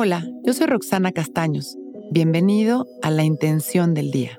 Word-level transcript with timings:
Hola, 0.00 0.24
yo 0.44 0.52
soy 0.52 0.68
Roxana 0.68 1.10
Castaños. 1.10 1.76
Bienvenido 2.12 2.86
a 3.02 3.10
La 3.10 3.24
Intención 3.24 3.94
del 3.94 4.12
Día, 4.12 4.38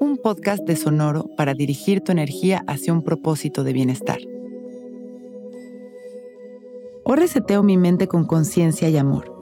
un 0.00 0.16
podcast 0.16 0.64
de 0.64 0.74
Sonoro 0.74 1.30
para 1.36 1.54
dirigir 1.54 2.00
tu 2.00 2.10
energía 2.10 2.64
hacia 2.66 2.92
un 2.92 3.04
propósito 3.04 3.62
de 3.62 3.72
bienestar. 3.72 4.18
Hoy 7.04 7.16
reseteo 7.16 7.62
mi 7.62 7.76
mente 7.76 8.08
con 8.08 8.24
conciencia 8.24 8.88
y 8.88 8.96
amor. 8.96 9.32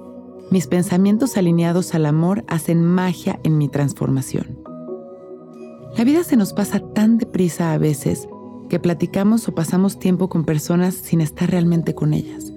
Mis 0.50 0.66
pensamientos 0.66 1.38
alineados 1.38 1.94
al 1.94 2.04
amor 2.04 2.44
hacen 2.48 2.84
magia 2.84 3.40
en 3.42 3.56
mi 3.56 3.70
transformación. 3.70 4.58
La 5.96 6.04
vida 6.04 6.22
se 6.22 6.36
nos 6.36 6.52
pasa 6.52 6.80
tan 6.80 7.16
deprisa 7.16 7.72
a 7.72 7.78
veces 7.78 8.28
que 8.68 8.78
platicamos 8.78 9.48
o 9.48 9.54
pasamos 9.54 9.98
tiempo 9.98 10.28
con 10.28 10.44
personas 10.44 10.96
sin 10.96 11.22
estar 11.22 11.50
realmente 11.50 11.94
con 11.94 12.12
ellas, 12.12 12.52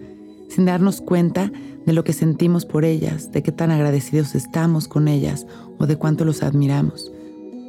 sin 0.49 0.65
darnos 0.65 0.99
cuenta 0.99 1.49
de 1.89 1.93
lo 1.93 2.03
que 2.03 2.13
sentimos 2.13 2.67
por 2.67 2.85
ellas, 2.85 3.31
de 3.31 3.41
qué 3.41 3.51
tan 3.51 3.71
agradecidos 3.71 4.35
estamos 4.35 4.87
con 4.87 5.07
ellas 5.07 5.47
o 5.79 5.87
de 5.87 5.95
cuánto 5.95 6.23
los 6.23 6.43
admiramos. 6.43 7.11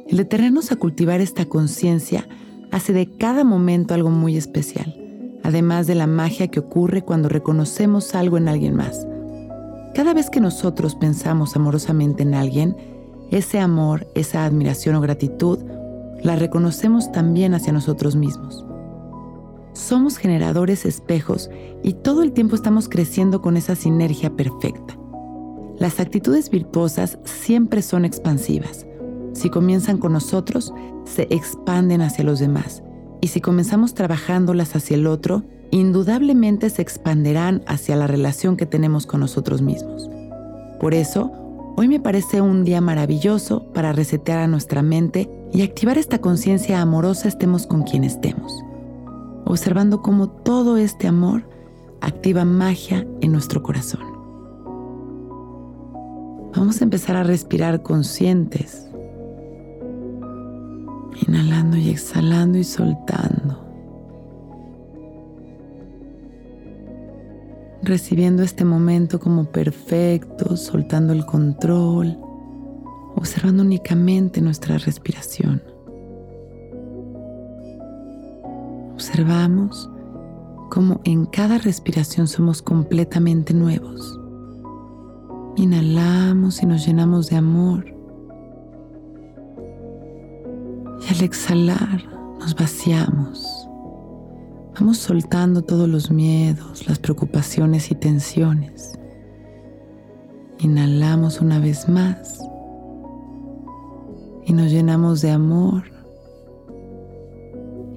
El 0.07 0.17
detenernos 0.17 0.71
a 0.71 0.75
cultivar 0.75 1.21
esta 1.21 1.45
conciencia 1.45 2.27
hace 2.69 2.93
de 2.93 3.09
cada 3.17 3.43
momento 3.43 3.95
algo 3.95 4.11
muy 4.11 4.37
especial, 4.37 4.95
además 5.41 5.87
de 5.87 5.95
la 5.95 6.05
magia 6.05 6.49
que 6.49 6.59
ocurre 6.59 7.01
cuando 7.01 7.29
reconocemos 7.29 8.13
algo 8.13 8.37
en 8.37 8.47
alguien 8.47 8.75
más. 8.75 9.07
Cada 9.95 10.13
vez 10.13 10.29
que 10.29 10.39
nosotros 10.39 10.93
pensamos 10.93 11.55
amorosamente 11.55 12.21
en 12.21 12.35
alguien, 12.35 12.77
ese 13.31 13.59
amor, 13.59 14.05
esa 14.13 14.45
admiración 14.45 14.93
o 14.93 15.01
gratitud, 15.01 15.57
la 16.21 16.35
reconocemos 16.35 17.11
también 17.11 17.55
hacia 17.55 17.73
nosotros 17.73 18.15
mismos. 18.15 18.67
Somos 19.73 20.17
generadores 20.17 20.85
espejos 20.85 21.49
y 21.81 21.93
todo 21.93 22.23
el 22.23 22.33
tiempo 22.33 22.55
estamos 22.55 22.89
creciendo 22.89 23.41
con 23.41 23.55
esa 23.55 23.75
sinergia 23.75 24.35
perfecta. 24.35 24.97
Las 25.79 25.99
actitudes 25.99 26.49
virtuosas 26.49 27.17
siempre 27.23 27.81
son 27.81 28.03
expansivas. 28.03 28.85
Si 29.33 29.49
comienzan 29.49 29.97
con 29.97 30.11
nosotros, 30.11 30.73
se 31.05 31.27
expanden 31.29 32.01
hacia 32.01 32.25
los 32.25 32.39
demás. 32.39 32.83
Y 33.21 33.27
si 33.27 33.39
comenzamos 33.39 33.93
trabajándolas 33.93 34.75
hacia 34.75 34.95
el 34.95 35.07
otro, 35.07 35.43
indudablemente 35.71 36.69
se 36.69 36.81
expanderán 36.81 37.63
hacia 37.65 37.95
la 37.95 38.07
relación 38.07 38.57
que 38.57 38.65
tenemos 38.65 39.07
con 39.07 39.21
nosotros 39.21 39.61
mismos. 39.61 40.09
Por 40.81 40.93
eso, 40.93 41.31
hoy 41.77 41.87
me 41.87 42.01
parece 42.01 42.41
un 42.41 42.65
día 42.65 42.81
maravilloso 42.81 43.71
para 43.73 43.93
resetear 43.93 44.39
a 44.39 44.47
nuestra 44.47 44.81
mente 44.81 45.29
y 45.53 45.61
activar 45.61 45.97
esta 45.97 46.19
conciencia 46.19 46.81
amorosa 46.81 47.29
estemos 47.29 47.67
con 47.67 47.83
quien 47.83 48.03
estemos 48.03 48.51
observando 49.51 50.01
cómo 50.01 50.29
todo 50.29 50.77
este 50.77 51.07
amor 51.07 51.43
activa 51.99 52.45
magia 52.45 53.05
en 53.19 53.33
nuestro 53.33 53.61
corazón. 53.61 53.99
Vamos 56.55 56.79
a 56.79 56.85
empezar 56.85 57.17
a 57.17 57.23
respirar 57.23 57.81
conscientes, 57.83 58.87
inhalando 61.27 61.75
y 61.75 61.89
exhalando 61.89 62.57
y 62.59 62.63
soltando, 62.63 63.59
recibiendo 67.83 68.43
este 68.43 68.63
momento 68.63 69.19
como 69.19 69.45
perfecto, 69.45 70.55
soltando 70.55 71.11
el 71.11 71.25
control, 71.25 72.17
observando 73.15 73.63
únicamente 73.63 74.39
nuestra 74.39 74.77
respiración. 74.77 75.61
Observamos 79.11 79.89
cómo 80.69 81.01
en 81.03 81.25
cada 81.25 81.57
respiración 81.57 82.27
somos 82.27 82.61
completamente 82.61 83.53
nuevos. 83.53 84.17
Inhalamos 85.57 86.63
y 86.63 86.65
nos 86.65 86.87
llenamos 86.87 87.27
de 87.27 87.35
amor. 87.35 87.85
Y 91.01 91.13
al 91.13 91.23
exhalar 91.23 92.05
nos 92.39 92.55
vaciamos. 92.55 93.67
Vamos 94.79 94.97
soltando 94.97 95.61
todos 95.61 95.89
los 95.89 96.09
miedos, 96.09 96.87
las 96.87 96.99
preocupaciones 96.99 97.91
y 97.91 97.95
tensiones. 97.95 98.93
Inhalamos 100.59 101.41
una 101.41 101.59
vez 101.59 101.89
más 101.89 102.39
y 104.45 104.53
nos 104.53 104.71
llenamos 104.71 105.19
de 105.19 105.31
amor 105.31 106.00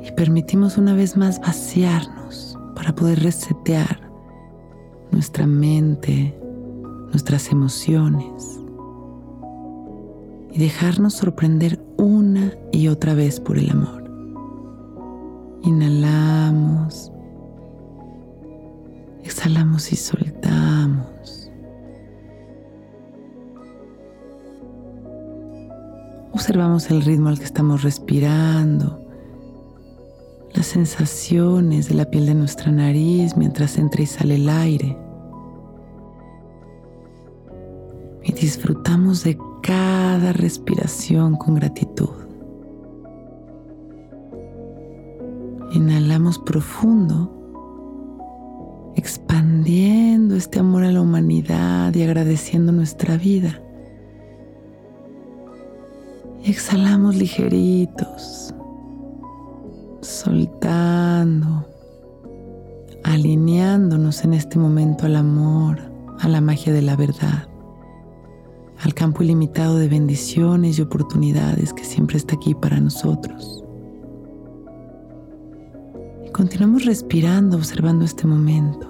y 0.04 0.12
permitimos 0.12 0.76
una 0.76 0.94
vez 0.94 1.16
más 1.16 1.41
vaciarnos 1.41 2.59
para 2.75 2.94
poder 2.94 3.22
resetear 3.22 4.10
nuestra 5.10 5.47
mente, 5.47 6.38
nuestras 7.09 7.50
emociones 7.50 8.60
y 10.53 10.59
dejarnos 10.59 11.15
sorprender 11.15 11.82
una 11.97 12.53
y 12.70 12.88
otra 12.88 13.15
vez 13.15 13.41
por 13.41 13.56
el 13.59 13.70
amor. 13.70 14.04
Inhalamos, 15.62 17.10
exhalamos 19.22 19.91
y 19.91 19.97
soltamos. 19.97 21.50
Observamos 26.32 26.91
el 26.91 27.00
ritmo 27.03 27.31
al 27.31 27.38
que 27.38 27.44
estamos 27.44 27.82
respirando 27.82 29.03
sensaciones 30.66 31.88
de 31.88 31.94
la 31.94 32.04
piel 32.06 32.26
de 32.26 32.34
nuestra 32.34 32.70
nariz 32.72 33.36
mientras 33.36 33.78
entra 33.78 34.02
y 34.02 34.06
sale 34.06 34.36
el 34.36 34.48
aire. 34.48 34.97
Y 38.22 38.32
disfrutamos 38.32 39.24
de 39.24 39.38
cada 39.62 40.32
respiración 40.32 41.36
con 41.36 41.54
gratitud. 41.54 42.10
Inhalamos 45.72 46.38
profundo, 46.38 47.30
expandiendo 48.97 50.36
este 50.36 50.60
amor 50.60 50.84
a 50.84 50.92
la 50.92 51.00
humanidad 51.00 51.94
y 51.94 52.03
agradeciendo 52.03 52.72
nuestra 52.72 53.16
vida. 53.16 53.60
Exhalamos 56.44 57.16
ligeritos 57.16 58.54
soltando, 60.04 61.66
alineándonos 63.03 64.25
en 64.25 64.34
este 64.34 64.59
momento 64.59 65.06
al 65.06 65.16
amor, 65.16 65.81
a 66.20 66.28
la 66.28 66.41
magia 66.41 66.72
de 66.72 66.82
la 66.82 66.97
verdad, 66.97 67.48
al 68.82 68.94
campo 68.94 69.22
ilimitado 69.22 69.78
de 69.78 69.88
bendiciones 69.88 70.78
y 70.78 70.82
oportunidades 70.82 71.72
que 71.72 71.84
siempre 71.84 72.19
está 72.19 72.37
aquí 72.37 72.54
para 72.54 72.78
nosotros. 72.81 73.65
Y 76.26 76.31
continuamos 76.31 76.84
respirando, 76.84 77.56
observando 77.56 78.04
este 78.04 78.26
momento, 78.26 78.88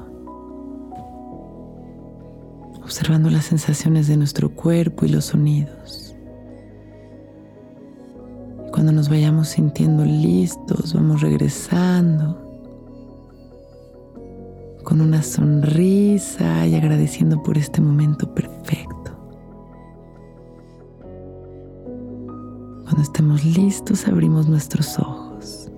observando 2.82 3.30
las 3.30 3.46
sensaciones 3.46 4.08
de 4.08 4.16
nuestro 4.16 4.50
cuerpo 4.50 5.06
y 5.06 5.08
los 5.10 5.26
sonidos. 5.26 6.13
Cuando 8.84 9.00
nos 9.00 9.08
vayamos 9.08 9.48
sintiendo 9.48 10.04
listos, 10.04 10.92
vamos 10.92 11.22
regresando 11.22 12.38
con 14.82 15.00
una 15.00 15.22
sonrisa 15.22 16.66
y 16.66 16.74
agradeciendo 16.74 17.42
por 17.42 17.56
este 17.56 17.80
momento 17.80 18.34
perfecto. 18.34 19.16
Cuando 22.82 23.00
estemos 23.00 23.42
listos, 23.42 24.06
abrimos 24.06 24.50
nuestros 24.50 24.98
ojos. 24.98 25.70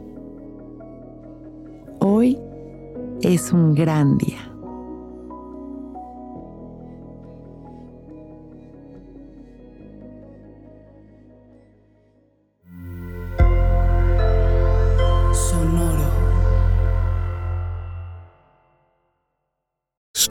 Hoy 2.01 2.37
es 3.23 3.53
un 3.53 3.73
gran 3.77 4.19
día. 4.19 4.56